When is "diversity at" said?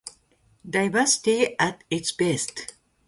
0.67-1.83